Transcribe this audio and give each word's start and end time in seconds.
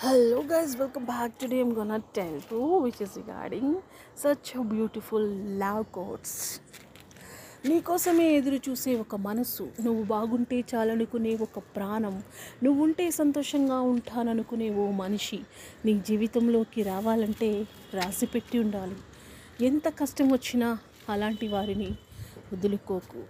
Hello 0.00 0.42
guys, 0.42 0.76
welcome 0.76 1.04
back. 1.04 1.36
Today 1.36 1.60
I'm 1.60 1.74
gonna 1.74 2.02
tell 2.10 2.36
you 2.50 2.60
which 2.78 3.00
is 3.00 3.16
regarding 3.16 3.66
such 4.14 4.54
a 4.54 4.62
beautiful 4.64 5.24
love 5.62 5.82
quotes. 5.92 6.32
నీకోసమే 7.66 8.26
ఎదురు 8.36 8.58
చూసే 8.66 8.92
ఒక 8.98 9.14
మనసు 9.20 9.64
నువ్వు 9.80 10.02
బాగుంటే 10.04 10.58
చాలనుకునే 10.70 11.32
ఒక 11.36 11.58
ప్రాణం 11.76 12.14
నువ్వుంటే 12.62 13.06
సంతోషంగా 13.10 13.80
ఉంటాననుకునే 13.90 14.68
ఓ 14.76 14.86
మనిషి 15.02 15.40
నీ 15.86 15.94
జీవితంలోకి 16.08 16.82
రావాలంటే 16.82 17.50
రాసి 17.94 18.28
పెట్టి 18.34 18.58
ఉండాలి 18.58 18.98
ఎంత 19.64 19.88
కష్టం 20.00 20.28
వచ్చినా 20.28 20.70
అలాంటి 21.08 21.48
వారిని 21.48 21.90
వదులుకోకు 22.52 23.20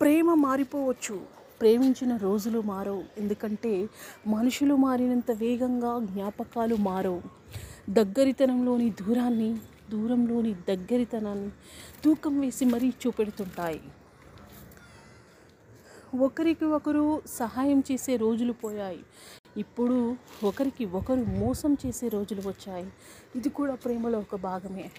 ప్రేమ 0.00 0.34
మారిపోవచ్చు. 0.34 1.20
ప్రేమించిన 1.60 2.16
రోజులు 2.16 2.60
మారవు. 2.60 3.04
ఎందుకంటే 3.18 3.88
మనుషులు 4.26 4.74
మారినంత 4.74 5.30
వేగంగా 5.30 5.98
జ్ఞాపకాలు 5.98 6.74
మారవు. 6.74 7.22
దగ్గరితనంలోని 7.90 8.90
దూరాన్ని 8.90 9.56
దూరంలోని 9.90 10.54
దగ్గరితనాన్ని 10.54 11.50
తూకం 12.04 12.40
వేసి 12.40 12.64
మరీ 12.64 12.88
చూపెడుతుంటాయి. 12.88 13.80
ఒకరికి 16.18 16.64
ఒకరు 16.64 17.22
సహాయం 17.26 17.82
చేసే 17.92 18.16
రోజులు 18.16 18.52
పోయాయి. 18.52 19.00
ఇప్పుడు 19.56 20.16
ఒకరికి 20.44 20.84
ఒకరు 20.84 21.20
మోసం 21.20 21.76
చేసే 21.86 22.08
రోజులు 22.08 22.48
వచ్చాయి. 22.48 22.86
ఇది 23.36 23.48
కూడా 23.48 23.74
ప్రేమలో 23.74 24.18
ఒక 24.18 24.36
భాగమే. 24.36 24.90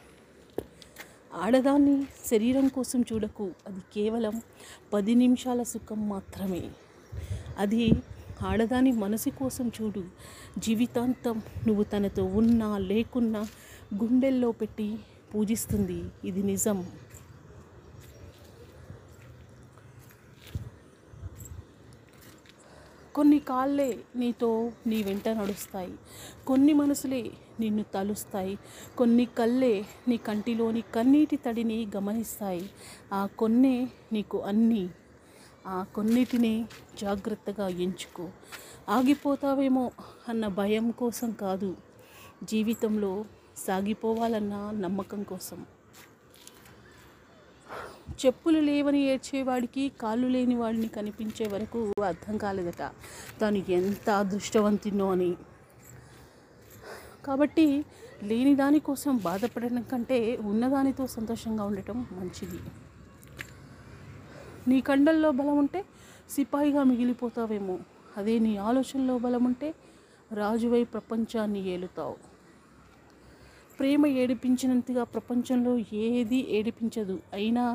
ఆడదాన్ని 1.35 2.07
శరీరం 2.25 2.67
కోసం 2.67 3.01
చూడకు. 3.13 3.51
అది 3.67 3.79
కేవలం 3.79 4.41
పది 4.93 5.15
నిమిషాల 5.15 5.63
సుఖం 5.63 6.09
మాత్రమే. 6.09 6.69
అది 7.57 7.91
ఆడదాని 8.41 8.91
మనసు 8.91 9.29
కోసం 9.29 9.71
చూడు. 9.81 10.03
జీవితాంతం 10.57 11.41
నువ్వు 11.67 11.83
తనతో 11.83 12.23
ఉన్నా 12.23 12.77
లేకున్నా 12.77 13.47
గుండెల్లో 13.95 14.51
పెట్టి 14.51 14.97
పూజిస్తుంది. 15.35 16.03
ఇది 16.23 16.43
నిజం. 16.43 16.87
కొన్ని 23.15 23.39
కాళ్ళే 23.39 23.99
నీతో 24.15 24.71
నీ 24.87 25.03
వెంట 25.03 25.29
నడుస్తాయి. 25.29 25.93
కొన్ని 26.47 26.73
మనసులే 26.73 27.31
నిన్ను 27.59 27.85
తలుస్తాయి. 27.93 28.59
కొన్ని 28.97 29.25
కళ్ళే 29.25 29.85
నీ 30.07 30.17
కంటిలోని 30.17 30.81
కన్నీటి 30.81 31.35
తడిని 31.35 31.87
గమనిస్తాయి. 31.95 32.69
ఆ 33.13 33.25
కొన్నే 33.25 33.89
నీకు 34.13 34.41
అన్నీ 34.41 34.89
ఆ 35.67 35.83
కొన్నిటినే 35.95 36.65
జాగ్రత్తగా 37.01 37.67
ఎంచుకో. 37.67 38.29
ఆగిపోతావేమో 38.89 39.91
అన్న 40.29 40.47
భయం 40.47 40.91
కోసం 40.91 41.31
కాదు. 41.31 41.77
జీవితంలో 42.43 43.25
సాగిపోవాలన్న 43.57 44.71
నమ్మకం 44.73 45.23
కోసం. 45.23 45.65
చెప్పులు 48.25 48.59
లేవని 48.59 48.99
ఏడ్చేవాడికి 48.99 49.91
కాళ్ళు 50.01 50.27
లేని 50.27 50.55
వాడిని 50.55 50.87
కనిపించే 50.87 51.47
వరకు 51.47 51.93
అర్థం 52.05 52.37
కాలేదట. 52.37 52.91
తను 53.41 53.63
ఎంత 53.69 54.09
అదృష్టవంతినో 54.09 55.11
అని. 55.11 55.35
కాబట్టి 57.25 57.85
లేని 58.23 58.55
దానికోసం 58.55 59.17
బాధపడడం 59.17 59.81
కంటే 59.81 60.37
ఉన్నదానితో 60.37 61.07
సంతోషంగా 61.07 61.63
ఉండటం 61.63 62.07
మంచిది. 62.11 62.59
నీ 64.67 64.81
కండల్లో 64.81 65.31
బలం 65.31 65.57
ఉంటే 65.57 65.85
సిపాయిగా 66.29 66.83
మిగిలిపోతావేమో. 66.83 67.79
అదే 68.17 68.39
నీ 68.39 68.57
ఆలోచనలో 68.57 69.17
బలం 69.17 69.43
ఉంటే 69.43 69.73
రాజువై 70.33 70.83
ప్రపంచాన్ని 70.83 71.69
ఏలుతావు. 71.69 72.34
ప్రేమ 73.79 74.05
ఏడిపించినంతగా 74.15 75.03
ప్రపంచంలో 75.05 75.73
ఏది 76.01 76.39
ఏడిపించదు. 76.49 77.19
అయినా 77.33 77.65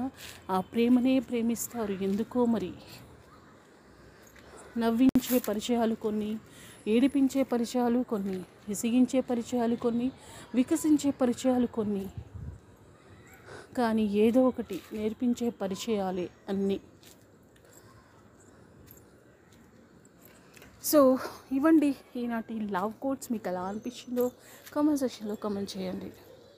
ఆ 0.50 0.60
ప్రేమనే 0.72 1.18
ప్రేమిస్తారు. 1.20 1.92
ఎందుకో 2.02 2.44
మరి? 2.46 2.72
నవ్వించే 4.76 5.38
పరిచయాలు 5.48 5.94
కొన్ని 5.94 6.30
ఏడిపించే 6.86 7.42
పరిచయాలు 7.42 8.02
కొన్ని 8.04 8.36
విసిగించే 8.68 9.20
పరిచయాలు 9.20 9.76
కొన్ని 9.76 10.08
వికసించే 10.54 11.10
పరిచయాలు 11.20 11.66
కొన్ని. 11.68 12.04
కానీ 13.76 14.04
ఏదో 14.16 14.46
ఒకటి 14.46 14.80
నేర్పించే 14.92 15.50
పరిచయాలే 15.60 16.26
అన్నీ. 16.48 16.78
సో 20.90 21.00
ఇవ్వండి 21.56 21.88
ఈనాటి 22.20 22.54
లవ్ 22.74 22.92
కోట్స్ 23.02 23.28
మీకు 23.32 23.46
ఎలా 23.50 23.62
అనిపించిందో 23.70 24.24
కమెంట్ 24.74 25.00
సెక్షన్లో 25.02 25.34
కమెంట్ 25.44 25.70
చేయండి. 25.74 26.08